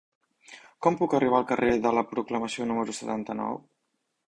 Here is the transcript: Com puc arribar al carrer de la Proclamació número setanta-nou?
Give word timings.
Com 0.85 0.97
puc 1.01 1.13
arribar 1.17 1.37
al 1.41 1.45
carrer 1.51 1.77
de 1.85 1.93
la 1.97 2.05
Proclamació 2.15 2.69
número 2.73 2.99
setanta-nou? 3.03 3.63